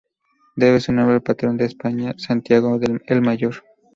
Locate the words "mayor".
3.21-3.61